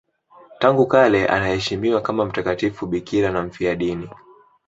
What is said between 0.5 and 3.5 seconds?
Tangu kale anaheshimiwa kama mtakatifu bikira na